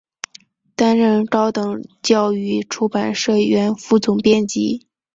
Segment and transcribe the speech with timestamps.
[0.75, 4.87] 担任高等教育出版社原副总编辑。